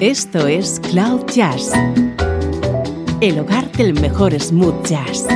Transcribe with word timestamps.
Esto 0.00 0.46
es 0.46 0.80
Cloud 0.80 1.26
Jazz, 1.26 1.72
el 3.20 3.38
hogar 3.38 3.70
del 3.72 3.92
mejor 3.92 4.32
smooth 4.40 4.82
jazz, 4.86 5.26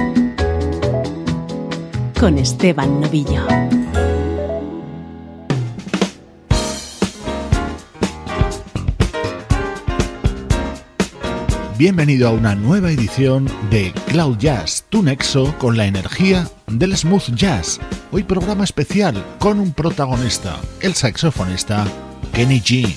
con 2.19 2.39
Esteban 2.39 2.99
Novillo. 3.03 3.47
Bienvenido 11.77 12.29
a 12.29 12.31
una 12.31 12.55
nueva 12.55 12.91
edición 12.91 13.47
de 13.69 13.93
Cloud 14.07 14.39
Jazz, 14.39 14.87
tu 14.89 15.03
nexo 15.03 15.55
con 15.59 15.77
la 15.77 15.85
energía 15.85 16.49
del 16.69 16.97
smooth 16.97 17.35
jazz. 17.35 17.79
Hoy 18.13 18.23
programa 18.23 18.65
especial 18.65 19.23
con 19.39 19.61
un 19.61 19.75
protagonista, 19.75 20.59
el 20.81 20.95
saxofonista 20.95 21.87
Kenny 22.33 22.61
G. 22.61 22.97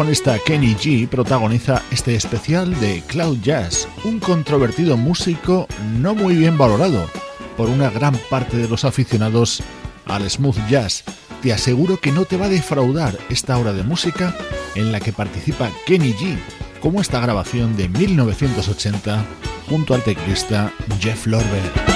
saxofonista 0.00 0.38
Kenny 0.46 0.74
G 0.76 1.06
protagoniza 1.08 1.82
este 1.90 2.14
especial 2.14 2.78
de 2.80 3.02
Cloud 3.06 3.36
Jazz, 3.42 3.86
un 4.02 4.18
controvertido 4.18 4.96
músico 4.96 5.68
no 5.98 6.14
muy 6.14 6.36
bien 6.36 6.56
valorado 6.56 7.06
por 7.54 7.68
una 7.68 7.90
gran 7.90 8.18
parte 8.30 8.56
de 8.56 8.66
los 8.66 8.86
aficionados 8.86 9.62
al 10.06 10.30
smooth 10.30 10.56
jazz. 10.70 11.04
Te 11.42 11.52
aseguro 11.52 12.00
que 12.00 12.12
no 12.12 12.24
te 12.24 12.38
va 12.38 12.46
a 12.46 12.48
defraudar 12.48 13.18
esta 13.28 13.58
hora 13.58 13.74
de 13.74 13.82
música 13.82 14.34
en 14.74 14.90
la 14.90 15.00
que 15.00 15.12
participa 15.12 15.70
Kenny 15.84 16.14
G, 16.14 16.38
como 16.80 17.02
esta 17.02 17.20
grabación 17.20 17.76
de 17.76 17.90
1980 17.90 19.22
junto 19.68 19.92
al 19.92 20.02
teclista 20.02 20.72
Jeff 20.98 21.26
Lorber. 21.26 21.89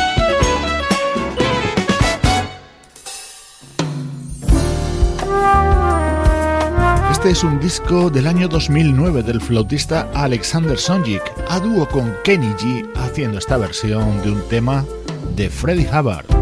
Este 7.25 7.39
es 7.39 7.45
un 7.45 7.59
disco 7.59 8.11
del 8.11 8.27
año 8.27 8.49
2009 8.49 9.23
del 9.23 9.41
flautista 9.41 10.11
Alexander 10.13 10.77
Sonjik, 10.77 11.23
a 11.49 11.59
dúo 11.59 11.89
con 11.89 12.15
Kenny 12.23 12.53
G 12.53 12.87
haciendo 12.97 13.39
esta 13.39 13.57
versión 13.57 14.23
de 14.23 14.31
un 14.31 14.47
tema 14.51 14.85
de 15.35 15.49
Freddie 15.49 15.89
Hubbard. 15.89 16.34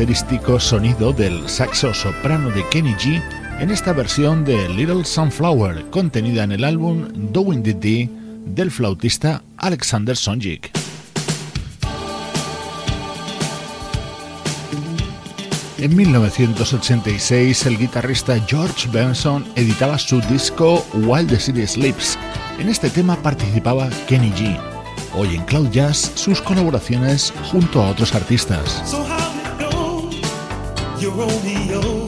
Característico 0.00 0.58
sonido 0.58 1.12
del 1.12 1.46
saxo 1.46 1.92
soprano 1.92 2.48
de 2.48 2.66
Kenny 2.70 2.94
G 2.94 3.22
en 3.60 3.70
esta 3.70 3.92
versión 3.92 4.46
de 4.46 4.66
Little 4.70 5.04
Sunflower 5.04 5.90
contenida 5.90 6.42
en 6.42 6.52
el 6.52 6.64
álbum 6.64 7.06
Doing 7.30 7.62
the 7.62 7.74
D 7.74 8.08
del 8.46 8.70
flautista 8.70 9.42
Alexander 9.58 10.16
Sonjik. 10.16 10.70
En 15.76 15.94
1986 15.94 17.66
el 17.66 17.76
guitarrista 17.76 18.40
George 18.48 18.88
Benson 18.90 19.44
editaba 19.54 19.98
su 19.98 20.22
disco 20.22 20.82
While 20.94 21.26
the 21.26 21.38
City 21.38 21.66
Sleeps. 21.66 22.18
En 22.58 22.70
este 22.70 22.88
tema 22.88 23.16
participaba 23.16 23.90
Kenny 24.08 24.30
G. 24.30 24.58
Hoy 25.14 25.34
en 25.34 25.44
Cloud 25.44 25.68
Jazz 25.70 26.12
sus 26.14 26.40
colaboraciones 26.40 27.34
junto 27.50 27.82
a 27.82 27.90
otros 27.90 28.14
artistas. 28.14 28.82
You're 31.00 31.12
only 31.12 31.74
old. 31.74 31.99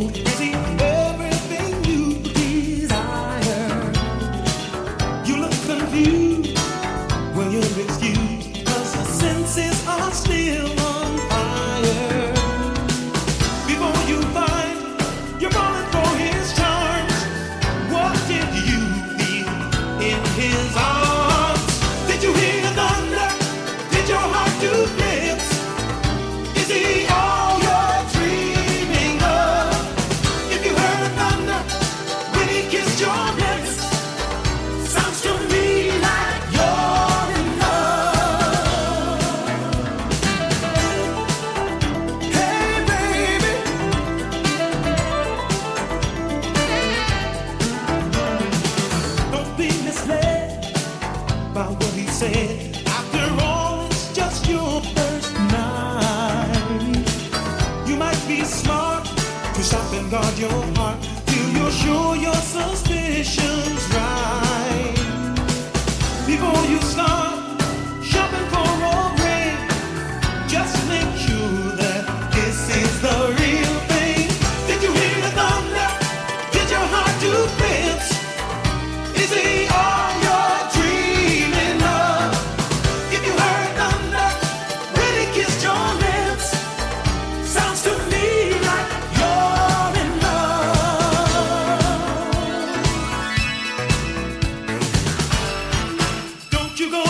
you 96.82 96.90
go, 96.90 97.04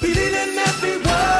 believe 0.00 0.32
every 0.58 0.96
word. 0.96 1.31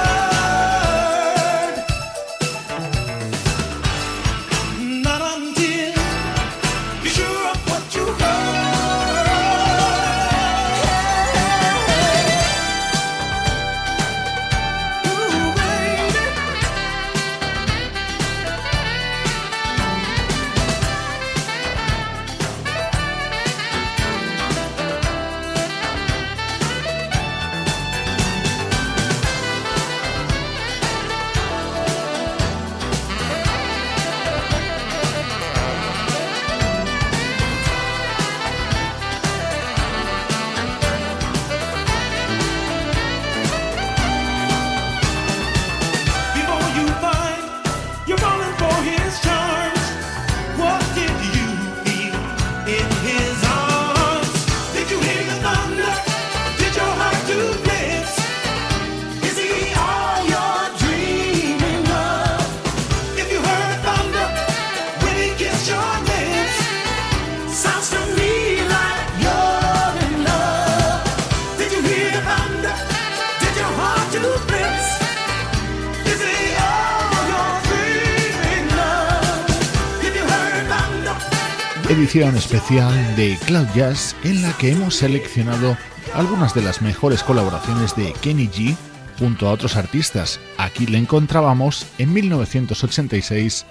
Edición 82.12 82.37
especial 82.37 83.16
de 83.16 83.38
Cloud 83.47 83.69
Jazz 83.75 84.14
en 84.23 84.42
la 84.42 84.52
que 84.59 84.71
hemos 84.71 84.97
seleccionado 84.97 85.78
algunas 86.12 86.52
de 86.52 86.61
las 86.61 86.83
mejores 86.83 87.23
colaboraciones 87.23 87.97
de 87.97 88.12
Kenny 88.21 88.49
G 88.49 88.76
junto 89.19 89.49
a 89.49 89.52
otros 89.52 89.76
artistas. 89.76 90.38
Aquí 90.59 90.85
le 90.85 90.99
encontrábamos 90.99 91.87
en 91.97 92.12
1986 92.12 93.64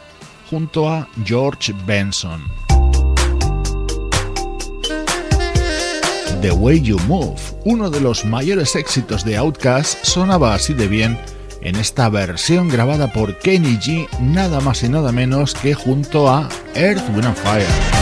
junto 0.49 0.89
a 0.89 1.07
George 1.23 1.71
Benson. 1.85 2.41
The 6.41 6.51
Way 6.51 6.81
You 6.81 6.97
Move, 7.07 7.39
uno 7.65 7.91
de 7.91 8.01
los 8.01 8.25
mayores 8.25 8.75
éxitos 8.75 9.23
de 9.23 9.37
Outkast, 9.37 10.03
sonaba 10.03 10.55
así 10.55 10.73
de 10.73 10.87
bien 10.87 11.19
en 11.61 11.75
esta 11.75 12.09
versión 12.09 12.69
grabada 12.69 13.13
por 13.13 13.37
Kenny 13.37 13.77
G, 13.77 14.07
nada 14.19 14.61
más 14.61 14.81
y 14.81 14.89
nada 14.89 15.11
menos 15.11 15.53
que 15.53 15.75
junto 15.75 16.27
a 16.27 16.49
Earth, 16.73 17.07
Wind 17.15 17.35
Fire. 17.35 18.00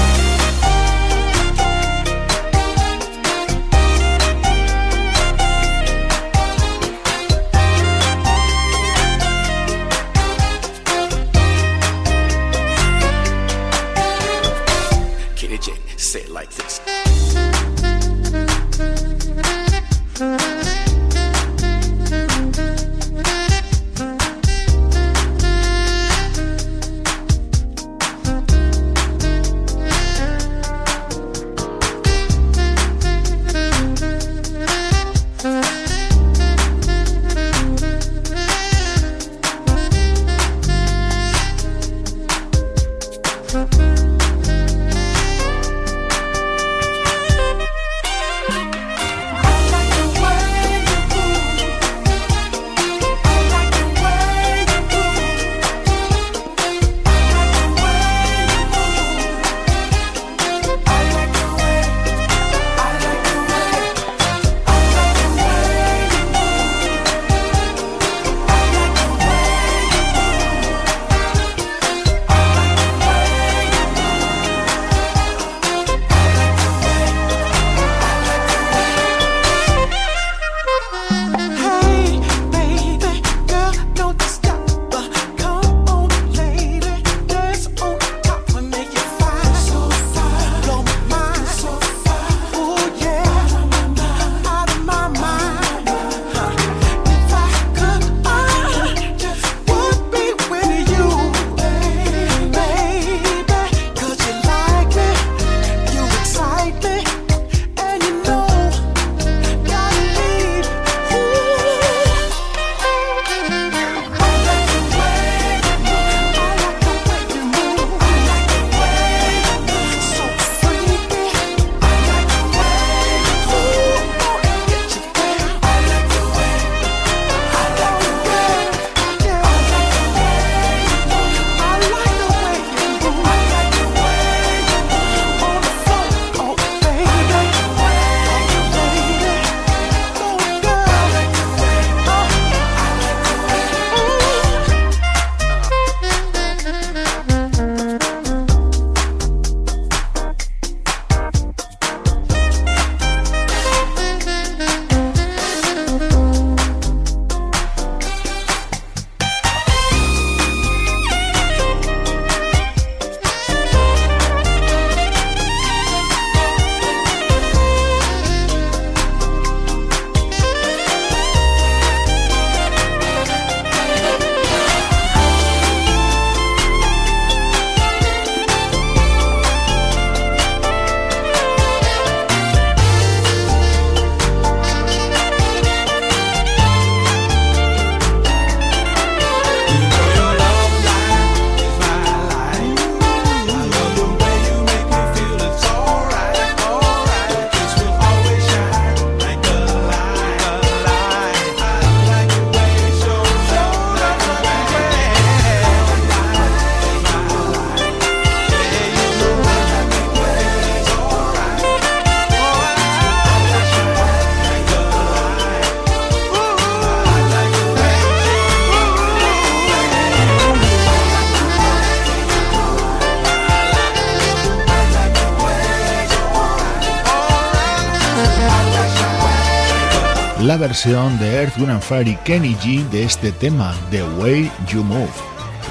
Versión 230.59 231.17
de 231.17 231.35
Earth, 231.35 231.57
Wind 231.57 231.81
Fire 231.81 232.07
y 232.07 232.15
Kenny 232.17 232.53
G 232.55 232.87
de 232.89 233.03
este 233.03 233.31
tema, 233.31 233.73
The 233.89 234.03
Way 234.03 234.51
You 234.71 234.83
Move. 234.83 235.09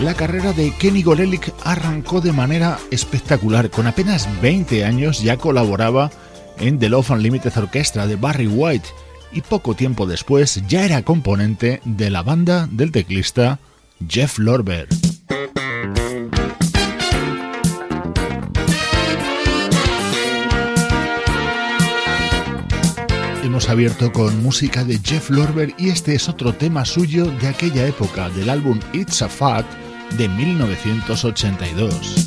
La 0.02 0.14
carrera 0.14 0.52
de 0.52 0.72
Kenny 0.78 1.02
Gorelick 1.02 1.52
arrancó 1.62 2.20
de 2.20 2.32
manera 2.32 2.78
espectacular. 2.90 3.70
Con 3.70 3.86
apenas 3.86 4.28
20 4.40 4.84
años 4.84 5.22
ya 5.22 5.36
colaboraba 5.36 6.10
en 6.58 6.78
The 6.78 6.88
Love 6.88 7.10
Unlimited 7.10 7.56
Orchestra 7.56 8.06
de 8.06 8.16
Barry 8.16 8.46
White 8.46 8.88
y 9.30 9.42
poco 9.42 9.74
tiempo 9.74 10.06
después 10.06 10.62
ya 10.66 10.84
era 10.84 11.02
componente 11.02 11.80
de 11.84 12.10
la 12.10 12.22
banda 12.22 12.66
del 12.70 12.90
teclista 12.90 13.60
Jeff 14.08 14.38
Lorber. 14.38 14.88
Abierto 23.68 24.12
con 24.12 24.42
música 24.42 24.82
de 24.82 24.98
Jeff 24.98 25.28
Lorber 25.28 25.74
y 25.76 25.90
este 25.90 26.14
es 26.14 26.30
otro 26.30 26.54
tema 26.54 26.86
suyo 26.86 27.26
de 27.26 27.48
aquella 27.48 27.86
época 27.86 28.30
del 28.30 28.48
álbum 28.48 28.80
It's 28.94 29.20
a 29.20 29.28
Fact 29.28 29.70
de 30.16 30.26
1982. 30.26 32.26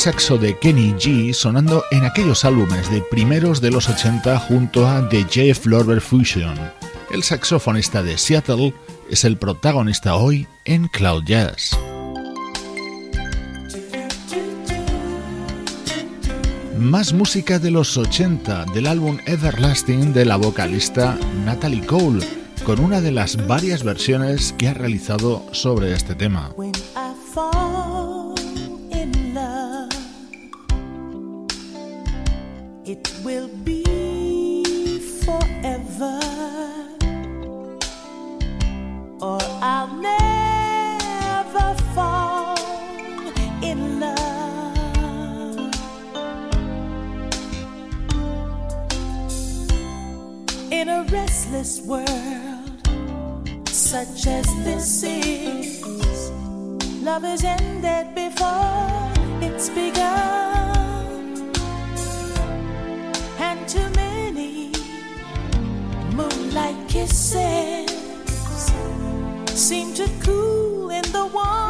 Saxo 0.00 0.38
de 0.38 0.58
Kenny 0.58 0.94
G 0.94 1.34
sonando 1.34 1.84
en 1.90 2.06
aquellos 2.06 2.46
álbumes 2.46 2.90
de 2.90 3.02
primeros 3.02 3.60
de 3.60 3.70
los 3.70 3.86
80 3.86 4.38
junto 4.38 4.88
a 4.88 5.06
The 5.10 5.26
Jeff 5.28 5.66
Lorber 5.66 6.00
Fusion. 6.00 6.54
El 7.10 7.22
saxofonista 7.22 8.02
de 8.02 8.16
Seattle 8.16 8.72
es 9.10 9.24
el 9.24 9.36
protagonista 9.36 10.14
hoy 10.14 10.46
en 10.64 10.88
Cloud 10.88 11.24
Jazz. 11.26 11.78
Más 16.78 17.12
música 17.12 17.58
de 17.58 17.70
los 17.70 17.98
80 17.98 18.64
del 18.72 18.86
álbum 18.86 19.18
Everlasting 19.26 20.14
de 20.14 20.24
la 20.24 20.36
vocalista 20.36 21.18
Natalie 21.44 21.84
Cole, 21.84 22.26
con 22.64 22.80
una 22.80 23.02
de 23.02 23.12
las 23.12 23.46
varias 23.46 23.84
versiones 23.84 24.54
que 24.56 24.68
ha 24.68 24.72
realizado 24.72 25.44
sobre 25.52 25.92
este 25.92 26.14
tema. 26.14 26.54
such 53.90 54.28
as 54.28 54.46
this 54.62 55.02
is. 55.02 56.30
Love 57.02 57.24
is 57.24 57.42
ended 57.42 58.14
before 58.14 59.10
it's 59.42 59.68
begun, 59.68 61.50
and 63.40 63.68
too 63.68 63.90
many 63.96 64.70
moonlight 66.14 66.76
kisses 66.88 67.90
seem 69.48 69.92
to 69.92 70.08
cool 70.22 70.90
in 70.90 71.02
the 71.10 71.28
warm. 71.34 71.69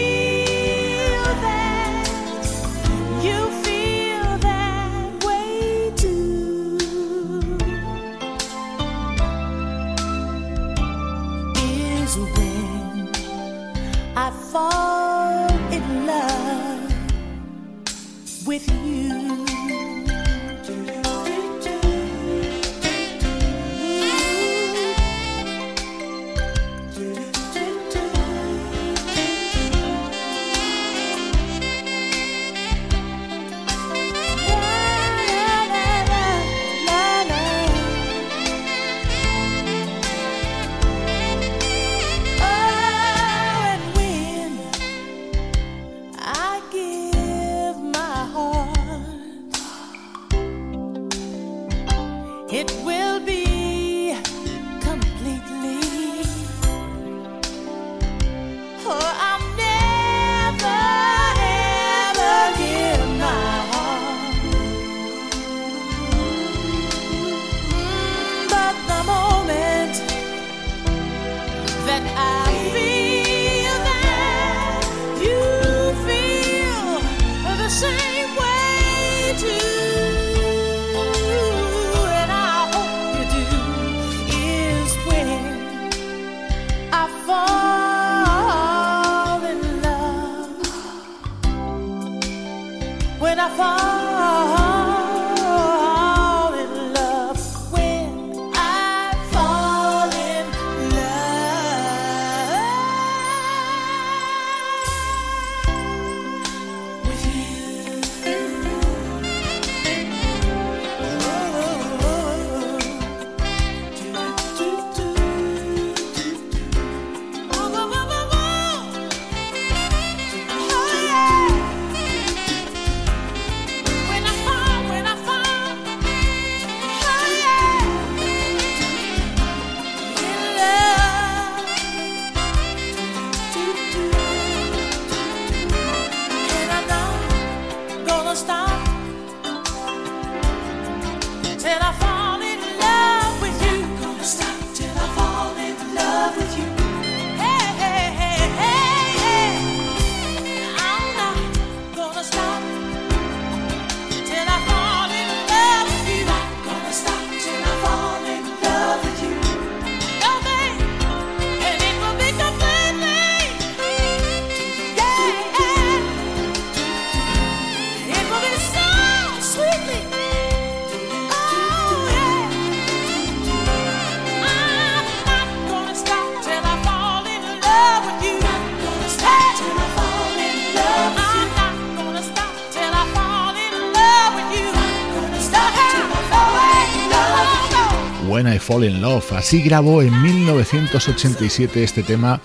Fall 188.71 188.85
in 188.85 189.01
Love. 189.01 189.33
Así 189.33 189.61
grabó 189.61 190.01
en 190.01 190.21
1987 190.21 191.83
este 191.83 192.03
tema 192.03 192.39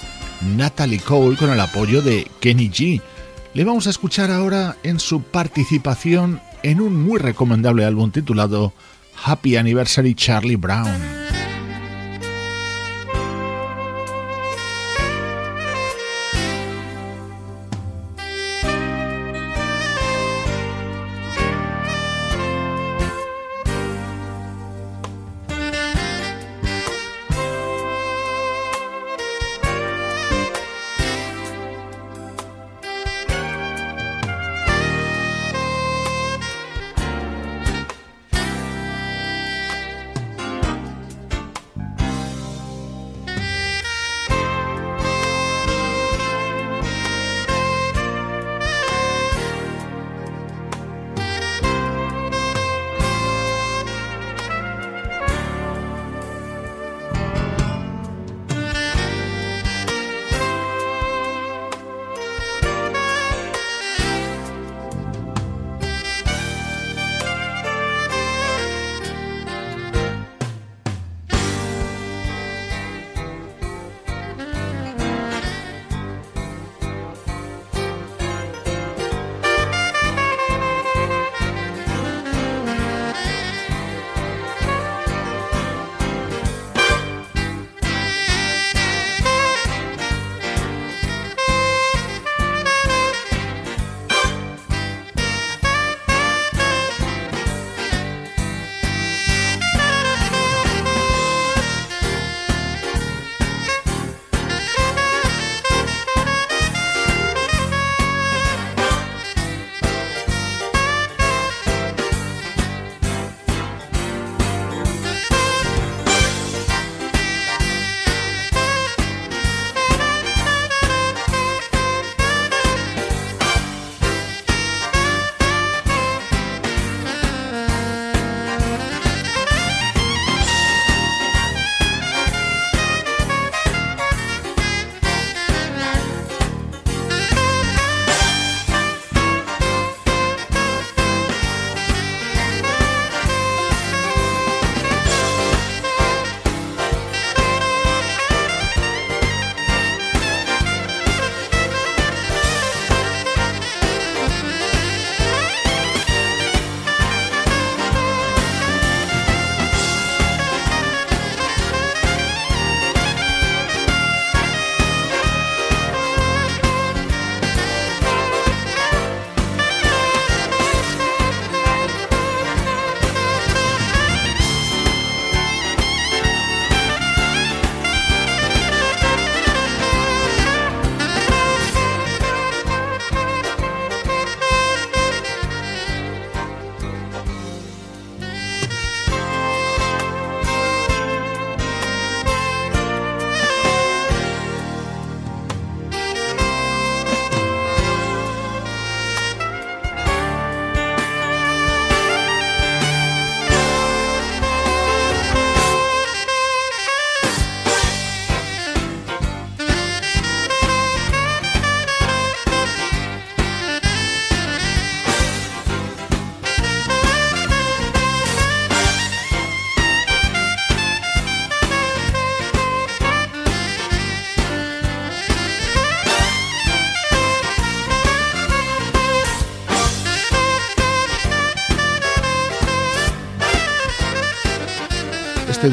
Natalie 0.56 0.98
Cole 0.98 1.36
con 1.36 1.50
el 1.50 1.60
apoyo 1.60 2.02
de 2.02 2.28
Kenny 2.40 2.68
G. 2.68 3.00
Le 3.54 3.64
vamos 3.64 3.86
a 3.86 3.90
escuchar 3.90 4.32
ahora 4.32 4.76
en 4.82 4.98
su 4.98 5.22
participación 5.22 6.40
en 6.64 6.80
un 6.80 7.00
muy 7.00 7.20
recomendable 7.20 7.84
álbum 7.84 8.10
titulado 8.10 8.72
Happy 9.24 9.54
Anniversary 9.54 10.16
Charlie 10.16 10.56
Brown. 10.56 11.25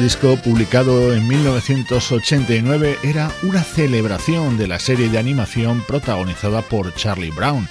Disco, 0.04 0.36
publicado 0.36 1.14
en 1.14 1.26
1989, 1.26 2.98
era 3.04 3.32
una 3.42 3.62
celebración 3.62 4.58
de 4.58 4.68
la 4.68 4.78
serie 4.78 5.08
de 5.08 5.16
animación 5.16 5.82
protagonizada 5.88 6.60
por 6.60 6.94
Charlie 6.94 7.30
Brown. 7.30 7.66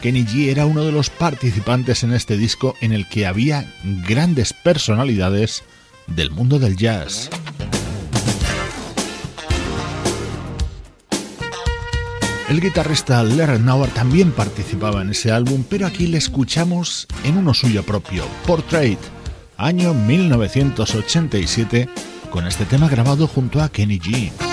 Kenny 0.00 0.24
G 0.24 0.48
era 0.48 0.64
uno 0.64 0.82
de 0.82 0.92
los 0.92 1.10
participantes 1.10 2.02
en 2.02 2.14
este 2.14 2.38
disco 2.38 2.74
en 2.80 2.94
el 2.94 3.06
que 3.06 3.26
había 3.26 3.70
grandes 4.08 4.54
personalidades 4.54 5.62
del 6.06 6.30
mundo 6.30 6.58
del 6.58 6.78
jazz. 6.78 7.28
El 12.48 12.62
guitarrista 12.62 13.22
Larry 13.22 13.58
Nauer 13.58 13.90
también 13.90 14.32
participaba 14.32 15.02
en 15.02 15.10
ese 15.10 15.32
álbum, 15.32 15.62
pero 15.68 15.86
aquí 15.86 16.06
le 16.06 16.16
escuchamos 16.16 17.06
en 17.24 17.36
uno 17.36 17.52
suyo 17.52 17.82
propio, 17.82 18.24
Portrait, 18.46 18.98
año 19.64 19.94
1987, 19.94 21.88
con 22.30 22.46
este 22.46 22.66
tema 22.66 22.86
grabado 22.88 23.26
junto 23.26 23.62
a 23.62 23.70
Kenny 23.70 23.98
G. 23.98 24.43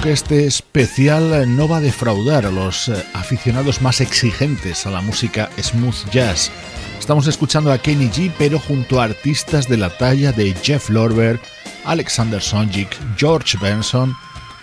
que 0.00 0.12
este 0.12 0.46
especial 0.46 1.56
no 1.56 1.68
va 1.68 1.78
a 1.78 1.80
defraudar 1.80 2.44
a 2.44 2.50
los 2.50 2.88
eh, 2.88 3.04
aficionados 3.14 3.80
más 3.80 4.00
exigentes 4.00 4.84
a 4.84 4.90
la 4.90 5.00
música 5.00 5.48
smooth 5.60 6.10
jazz. 6.10 6.50
Estamos 6.98 7.26
escuchando 7.26 7.72
a 7.72 7.78
Kenny 7.78 8.08
G, 8.08 8.32
pero 8.36 8.58
junto 8.58 9.00
a 9.00 9.04
artistas 9.04 9.68
de 9.68 9.76
la 9.76 9.90
talla 9.96 10.32
de 10.32 10.54
Jeff 10.62 10.90
Lorber, 10.90 11.40
Alexander 11.84 12.42
Sonjic, 12.42 12.96
George 13.16 13.56
Benson, 13.60 14.14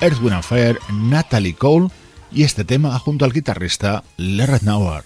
Edwin 0.02 0.34
Affair, 0.34 0.78
Natalie 0.92 1.56
Cole 1.56 1.88
y 2.32 2.44
este 2.44 2.64
tema 2.64 2.98
junto 3.00 3.26
al 3.26 3.34
guitarrista 3.34 4.04
Larry 4.18 4.60
Nauer. 4.64 5.04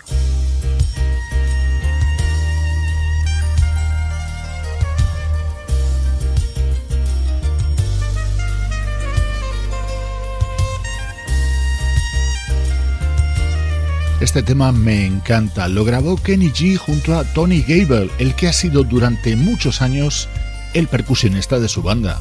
Este 14.20 14.42
tema 14.42 14.72
me 14.72 15.06
encanta. 15.06 15.68
Lo 15.68 15.86
grabó 15.86 16.18
Kenny 16.18 16.50
G 16.50 16.76
junto 16.76 17.16
a 17.18 17.24
Tony 17.24 17.62
Gable, 17.62 18.10
el 18.18 18.34
que 18.34 18.48
ha 18.48 18.54
sido 18.54 18.84
durante 18.84 19.36
muchos 19.36 19.84
años 19.84 20.28
el 20.74 20.88
percusionista 20.88 21.60
de 21.60 21.68
su 21.70 21.84
banda. 21.84 22.20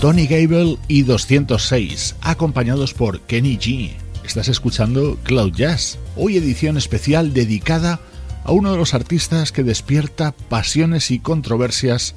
Tony 0.00 0.26
Gable 0.26 0.78
y 0.88 1.02
206, 1.02 2.16
acompañados 2.22 2.94
por 2.94 3.20
Kenny 3.20 3.58
G. 3.58 3.92
Estás 4.24 4.48
escuchando 4.48 5.18
Cloud 5.24 5.52
Jazz, 5.52 5.98
hoy 6.16 6.38
edición 6.38 6.78
especial 6.78 7.34
dedicada 7.34 8.00
a 8.44 8.52
uno 8.52 8.72
de 8.72 8.78
los 8.78 8.94
artistas 8.94 9.52
que 9.52 9.62
despierta 9.62 10.32
pasiones 10.48 11.10
y 11.10 11.18
controversias 11.18 12.14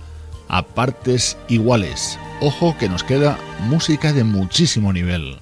a 0.48 0.66
partes 0.66 1.36
iguales. 1.50 2.18
Ojo 2.40 2.74
que 2.80 2.88
nos 2.88 3.04
queda 3.04 3.38
música 3.68 4.14
de 4.14 4.24
muchísimo 4.24 4.94
nivel. 4.94 5.38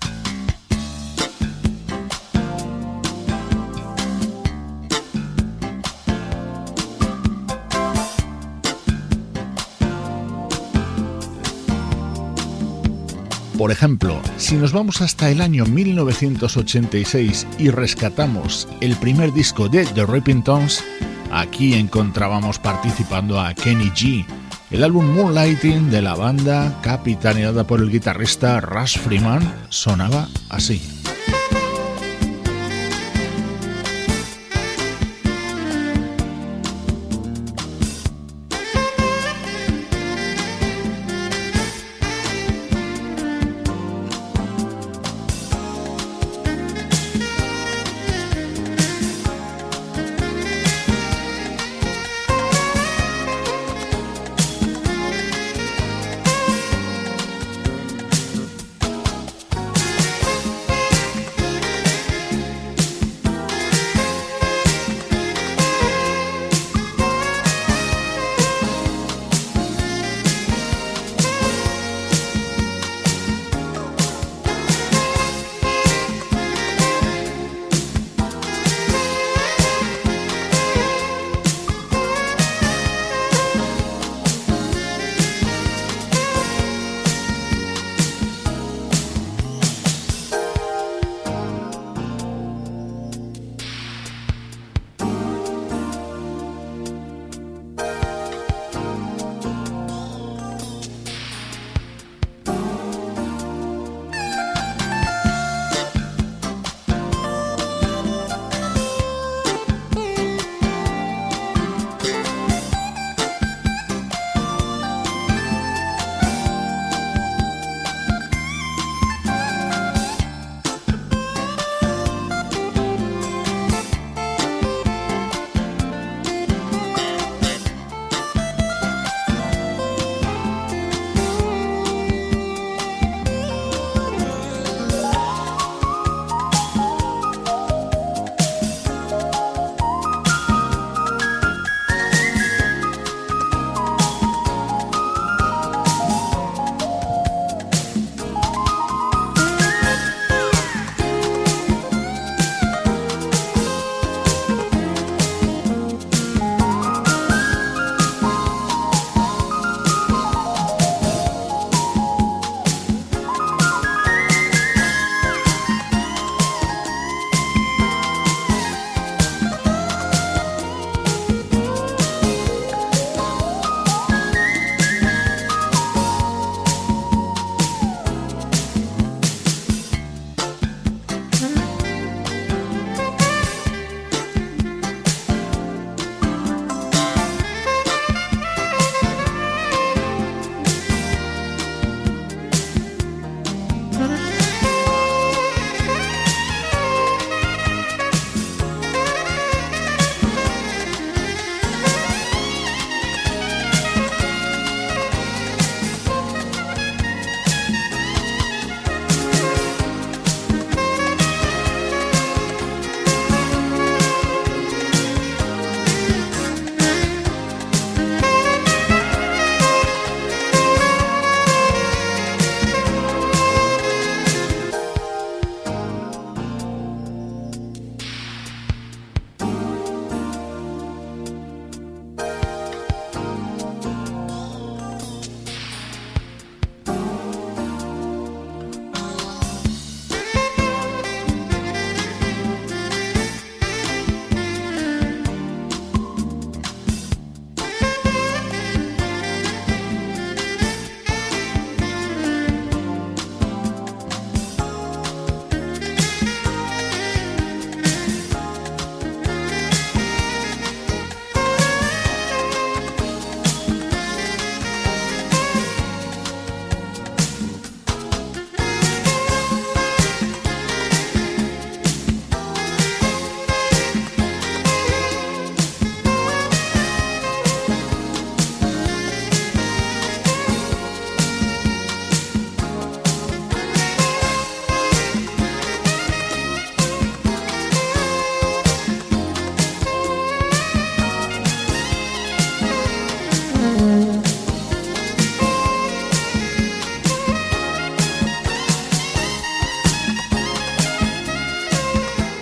Por 13.62 13.72
ejemplo, 13.72 14.20
si 14.38 14.56
nos 14.56 14.72
vamos 14.72 15.02
hasta 15.02 15.30
el 15.30 15.40
año 15.40 15.68
1986 15.68 17.46
y 17.60 17.70
rescatamos 17.70 18.68
el 18.82 18.96
primer 18.96 19.32
disco 19.34 19.70
de 19.70 19.86
The 19.86 20.08
Ripping 20.08 20.42
Tones, 20.44 20.84
aquí 21.32 21.76
encontrábamos 21.76 22.58
participando 22.58 23.40
a 23.40 23.54
Kenny 23.54 23.92
G. 23.92 24.26
El 24.72 24.84
álbum 24.84 25.06
Moonlighting 25.16 25.92
de 25.92 26.02
la 26.02 26.16
banda, 26.16 26.76
capitaneada 26.82 27.68
por 27.68 27.82
el 27.82 27.92
guitarrista 27.92 28.62
Russ 28.62 28.98
Freeman, 28.98 29.54
sonaba 29.70 30.28
así. 30.50 30.82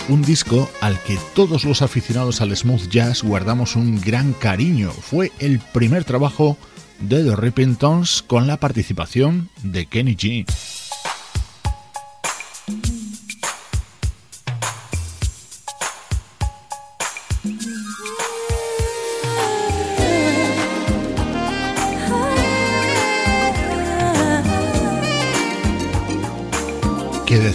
Un 0.09 0.23
disco 0.23 0.69
al 0.81 0.99
que 1.03 1.17
todos 1.35 1.63
los 1.63 1.81
aficionados 1.81 2.41
al 2.41 2.55
smooth 2.55 2.89
jazz 2.89 3.23
guardamos 3.23 3.75
un 3.75 4.01
gran 4.01 4.33
cariño. 4.33 4.91
Fue 4.91 5.31
el 5.39 5.59
primer 5.59 6.03
trabajo 6.03 6.57
de 6.99 7.23
The 7.23 7.35
Ripping 7.35 7.75
Tones 7.75 8.23
con 8.23 8.47
la 8.47 8.57
participación 8.57 9.49
de 9.63 9.85
Kenny 9.85 10.15
G. 10.15 10.45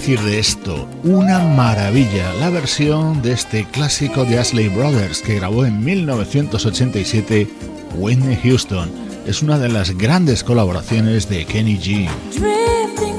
decir 0.05 0.21
de 0.21 0.39
esto? 0.39 0.87
Una 1.03 1.39
maravilla, 1.39 2.35
la 2.35 2.51
versión 2.51 3.23
de 3.23 3.33
este 3.33 3.65
clásico 3.65 4.27
de 4.27 4.39
Ashley 4.39 4.69
Brothers 4.69 5.23
que 5.23 5.37
grabó 5.37 5.65
en 5.65 5.83
1987 5.83 7.49
Whitney 7.95 8.39
Houston. 8.43 8.91
Es 9.27 9.41
una 9.41 9.59
de 9.59 9.71
las 9.71 9.97
grandes 9.97 10.45
colaboraciones 10.45 11.31
de 11.31 11.47
Kenny 11.47 11.79
G. 11.79 13.14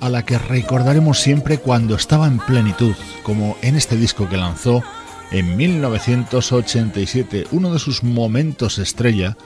a 0.00 0.08
la 0.08 0.24
que 0.24 0.36
recordaremos 0.36 1.20
siempre 1.20 1.58
cuando 1.58 1.94
estaba 1.94 2.26
en 2.26 2.38
plenitud, 2.38 2.92
como 3.22 3.56
en 3.62 3.76
este 3.76 3.96
disco 3.96 4.28
que 4.28 4.36
lanzó 4.36 4.82
en 5.30 5.56
1987. 5.56 7.46
Uno 7.52 7.72
de 7.72 7.78
sus 7.78 8.02
momentos 8.02 8.78
estrella 8.78 9.36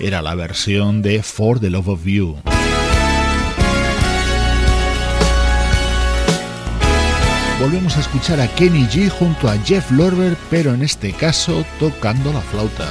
era 0.00 0.22
la 0.22 0.34
versión 0.34 1.02
de 1.02 1.22
For 1.22 1.60
the 1.60 1.68
Love 1.68 1.88
of 1.88 2.06
You. 2.06 2.36
Volvemos 7.60 7.94
a 7.98 8.00
escuchar 8.00 8.40
a 8.40 8.48
Kenny 8.54 8.86
G 8.86 9.10
junto 9.10 9.50
a 9.50 9.58
Jeff 9.58 9.90
Lorber, 9.90 10.34
pero 10.48 10.72
en 10.72 10.80
este 10.82 11.12
caso 11.12 11.62
tocando 11.78 12.32
la 12.32 12.40
flauta. 12.40 12.90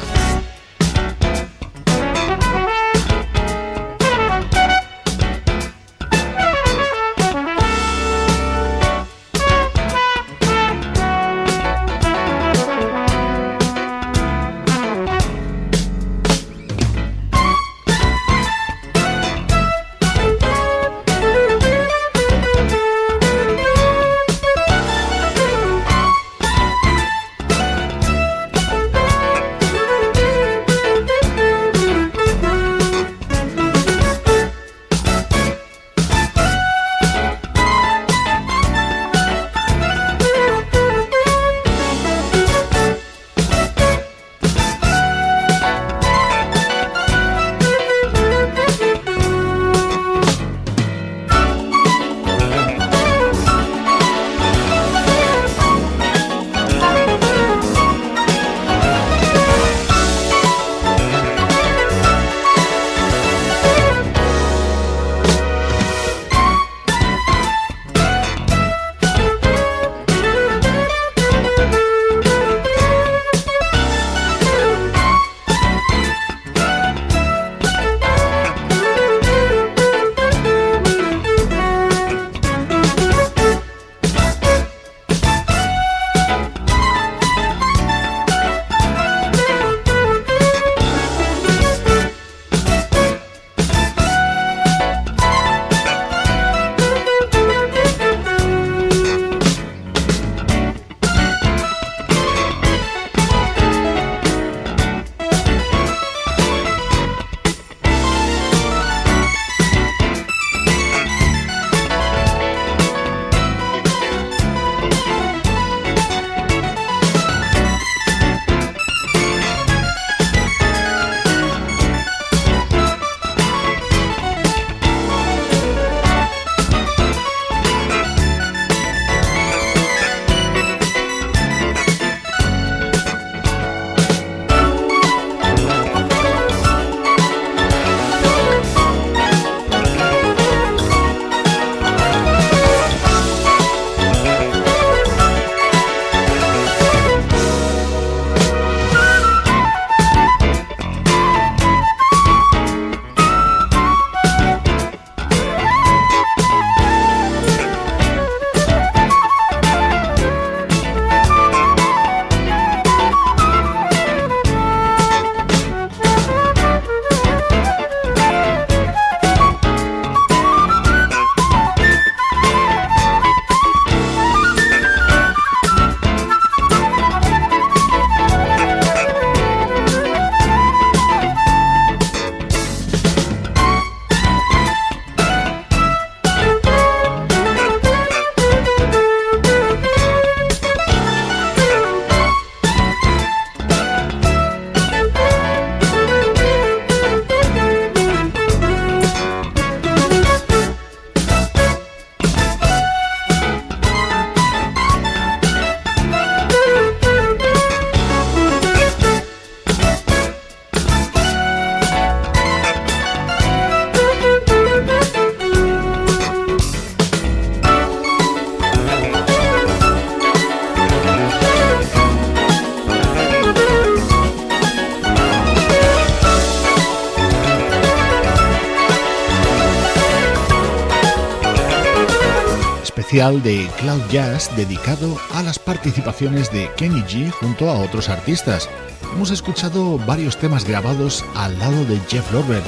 De 233.35 233.67
Cloud 233.79 234.01
Jazz 234.09 234.49
dedicado 234.55 235.17
a 235.33 235.43
las 235.43 235.59
participaciones 235.59 236.49
de 236.51 236.69
Kenny 236.77 237.01
G 237.01 237.29
junto 237.29 237.69
a 237.69 237.77
otros 237.77 238.07
artistas. 238.07 238.69
Hemos 239.13 239.31
escuchado 239.31 239.97
varios 239.97 240.37
temas 240.37 240.63
grabados 240.63 241.25
al 241.35 241.59
lado 241.59 241.83
de 241.85 241.99
Jeff 242.07 242.31
Lorber, 242.31 242.63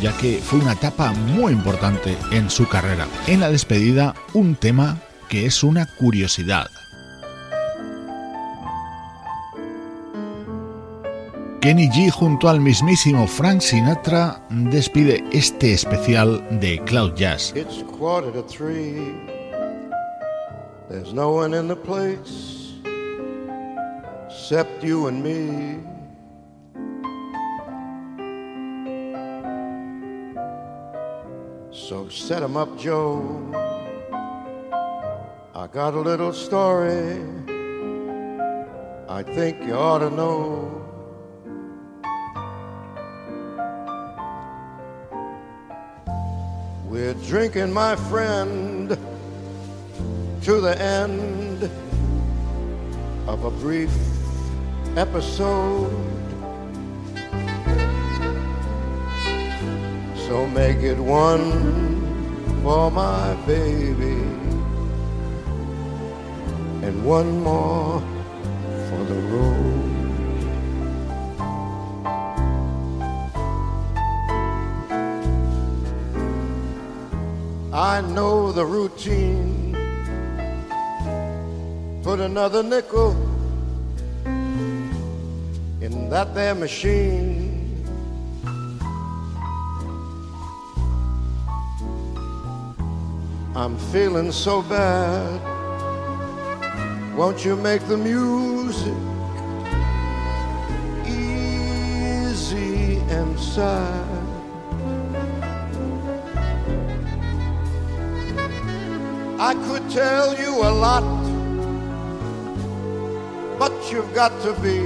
ya 0.00 0.12
que 0.16 0.40
fue 0.42 0.58
una 0.58 0.72
etapa 0.72 1.12
muy 1.12 1.52
importante 1.52 2.16
en 2.32 2.50
su 2.50 2.68
carrera. 2.68 3.06
En 3.28 3.40
la 3.40 3.48
despedida, 3.48 4.14
un 4.32 4.56
tema 4.56 4.98
que 5.28 5.46
es 5.46 5.62
una 5.62 5.86
curiosidad. 5.86 6.66
Kenny 11.60 11.88
G 11.90 12.10
junto 12.10 12.48
al 12.48 12.60
mismísimo 12.60 13.28
Frank 13.28 13.60
Sinatra 13.60 14.42
despide 14.50 15.22
este 15.30 15.72
especial 15.72 16.44
de 16.58 16.82
Cloud 16.84 17.14
Jazz. 17.14 17.54
There's 20.92 21.14
no 21.14 21.30
one 21.30 21.54
in 21.54 21.68
the 21.68 21.74
place 21.74 22.74
except 24.26 24.84
you 24.84 25.06
and 25.06 25.24
me. 25.24 25.80
So 31.70 32.10
set 32.10 32.42
'em 32.42 32.58
up, 32.58 32.76
Joe. 32.76 33.24
I 35.54 35.66
got 35.66 35.94
a 35.94 36.00
little 36.00 36.34
story 36.34 37.24
I 39.08 39.22
think 39.22 39.64
you 39.64 39.74
ought 39.74 40.00
to 40.00 40.10
know. 40.10 40.82
We're 46.84 47.14
drinking, 47.14 47.72
my 47.72 47.96
friend, 47.96 48.71
to 50.42 50.60
the 50.60 50.76
end 50.82 51.70
of 53.28 53.44
a 53.44 53.50
brief 53.50 53.92
episode. 54.96 55.88
So 60.26 60.44
make 60.48 60.78
it 60.78 60.98
one 60.98 61.52
for 62.64 62.90
my 62.90 63.34
baby 63.46 64.18
and 66.82 67.04
one 67.04 67.40
more 67.40 68.00
for 68.88 69.04
the 69.04 69.20
road. 69.30 69.92
I 77.72 78.00
know 78.00 78.50
the 78.50 78.66
routine. 78.66 79.61
Put 82.02 82.18
another 82.18 82.64
nickel 82.64 83.12
in 85.80 86.10
that 86.10 86.34
there 86.34 86.54
machine. 86.54 87.84
I'm 93.54 93.78
feeling 93.92 94.32
so 94.32 94.62
bad. 94.62 95.40
Won't 97.16 97.44
you 97.44 97.54
make 97.54 97.86
the 97.86 97.96
music 97.96 98.92
easy 101.06 102.96
and 103.10 103.38
sad? 103.38 104.08
I 109.38 109.54
could 109.66 109.88
tell 109.90 110.36
you 110.38 110.62
a 110.62 110.70
lot, 110.70 111.21
but 113.62 113.92
you've 113.92 114.12
got 114.12 114.32
to 114.42 114.52
be 114.54 114.80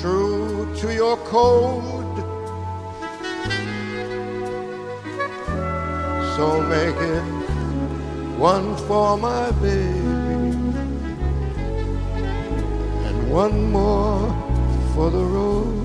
true 0.00 0.74
to 0.80 0.94
your 0.94 1.18
code. 1.34 2.16
So 6.34 6.44
make 6.74 6.96
it 7.16 7.26
one 8.38 8.68
for 8.86 9.18
my 9.18 9.50
baby 9.60 9.98
and 13.08 13.30
one 13.30 13.70
more 13.70 14.24
for 14.94 15.10
the 15.10 15.24
road. 15.36 15.84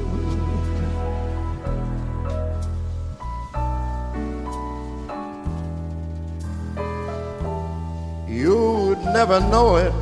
You'd 8.30 9.02
never 9.20 9.42
know 9.42 9.76
it, 9.76 9.94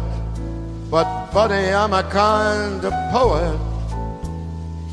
buddy, 1.34 1.74
I'm 1.74 1.94
a 1.94 2.04
kind 2.04 2.84
of 2.84 2.94
poet, 3.10 3.58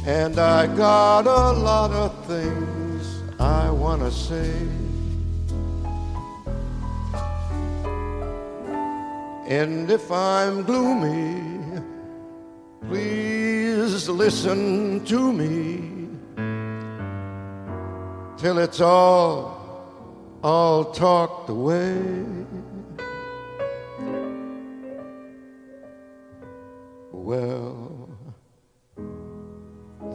and 0.07 0.39
I 0.39 0.69
got 0.77 1.27
a 1.27 1.53
lot 1.59 1.91
of 1.91 2.25
things 2.27 3.23
I 3.41 3.69
wanna 3.71 4.11
say. 4.11 4.55
And 9.49 9.91
if 9.91 10.13
I'm 10.13 10.63
gloomy, 10.63 11.43
please 12.89 14.09
listen 14.09 15.05
to 15.07 15.33
me 15.33 16.09
till 18.37 18.59
it's 18.59 18.81
all, 18.81 20.39
all 20.45 20.85
talked 20.93 21.51
away. 21.51 22.23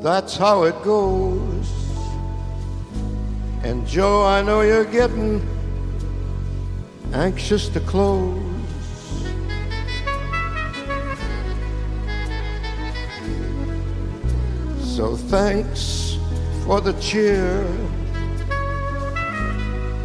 That's 0.04 0.36
how 0.36 0.64
it 0.64 0.76
goes. 0.84 1.72
And 3.64 3.88
Joe, 3.88 4.26
I 4.26 4.42
know 4.42 4.60
you're 4.60 4.84
getting 4.84 5.42
anxious 7.14 7.70
to 7.70 7.80
close. 7.80 8.38
So 14.84 15.16
thanks 15.16 16.18
for 16.66 16.82
the 16.82 16.94
cheer. 17.00 17.66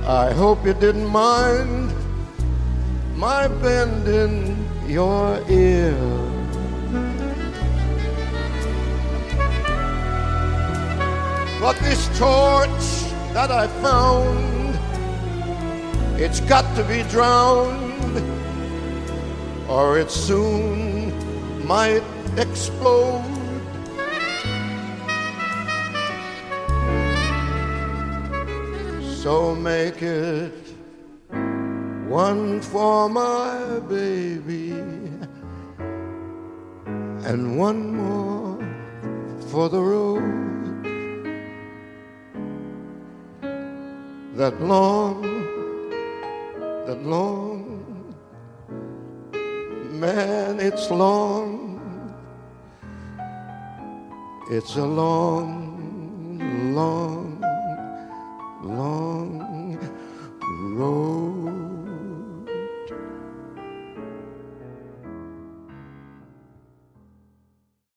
I 0.07 0.32
hope 0.32 0.64
you 0.64 0.74
didn't 0.74 1.07
mind 1.07 1.92
my 3.16 3.49
bending 3.49 4.64
your 4.86 5.42
ear. 5.51 6.17
But 11.61 11.76
this 11.80 12.06
torch 12.16 13.12
that 13.34 13.50
I 13.50 13.66
found, 13.82 14.78
it's 16.20 16.40
got 16.40 16.64
to 16.76 16.84
be 16.84 17.02
drowned, 17.11 18.22
or 19.68 19.98
it 19.98 20.11
soon 20.11 21.12
might 21.66 22.04
explode. 22.36 23.24
So 29.02 29.54
make 29.54 30.00
it 30.00 30.54
one 32.06 32.61
for 32.62 33.11
my 33.11 33.80
baby 33.80 34.70
and 37.28 37.59
one 37.59 37.94
more 37.94 38.59
for 39.50 39.68
the 39.68 39.80
road. 39.80 40.47
that 44.39 44.62
long, 44.62 45.20
that 46.86 47.03
long, 47.03 48.14
man, 49.91 50.61
it's 50.61 50.93
long, 50.93 51.82
it's 54.49 54.76
a 54.76 54.86
long, 54.86 56.39
long. 56.72 57.17